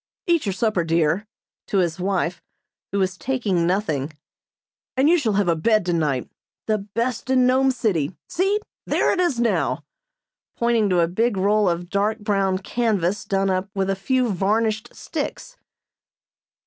[0.25, 1.27] "Eat your supper, dear,"
[1.67, 2.41] to his wife,
[2.91, 4.11] who was taking nothing,
[4.97, 6.27] "and you shall have a bed tonight
[6.65, 8.15] the best in Nome City.
[8.27, 8.59] See!
[8.87, 9.83] There it is now,"
[10.57, 14.91] pointing to a big roll of dark brown canvas done up with a few varnished
[14.95, 15.55] sticks.